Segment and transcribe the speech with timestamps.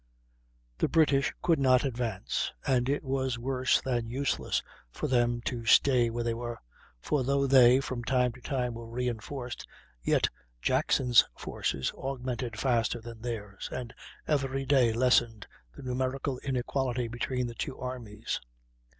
[0.79, 6.09] The British could not advance, and it was worse than useless for them to stay
[6.09, 6.59] where they were,
[6.99, 9.67] for though they, from time to time, were reinforced,
[10.01, 10.27] yet
[10.59, 13.93] Jackson's forces augmented faster than theirs, and
[14.27, 15.45] every day lessened
[15.75, 18.41] the numerical inequality between the two armies.